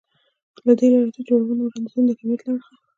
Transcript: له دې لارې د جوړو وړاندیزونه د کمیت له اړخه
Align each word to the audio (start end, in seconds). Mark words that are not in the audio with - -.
له 0.65 0.71
دې 0.79 0.87
لارې 0.93 1.09
د 1.15 1.17
جوړو 1.27 1.45
وړاندیزونه 1.55 2.07
د 2.09 2.11
کمیت 2.19 2.41
له 2.43 2.49
اړخه 2.53 2.73